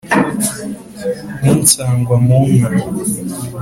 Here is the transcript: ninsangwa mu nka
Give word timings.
ninsangwa 1.41 2.15
mu 2.27 2.39
nka 2.57 2.69